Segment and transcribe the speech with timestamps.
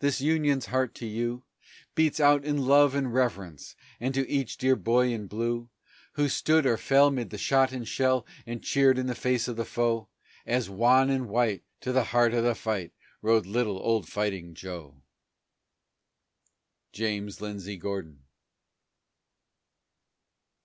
[0.00, 1.44] this Union's heart to you
[1.94, 5.70] Beats out in love and reverence and to each dear boy in blue
[6.14, 9.54] Who stood or fell 'mid the shot and shell, and cheered in the face of
[9.54, 10.08] the foe,
[10.44, 15.02] As, wan and white, to the heart of the fight rode little old Fighting Joe!
[16.90, 18.24] JAMES LINDSAY GORDON.